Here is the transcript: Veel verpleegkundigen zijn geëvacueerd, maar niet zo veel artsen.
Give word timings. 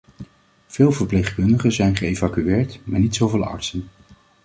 Veel 0.67 0.91
verpleegkundigen 0.91 1.71
zijn 1.71 1.95
geëvacueerd, 1.95 2.79
maar 2.83 2.99
niet 2.99 3.15
zo 3.15 3.27
veel 3.27 3.43
artsen. 3.43 3.89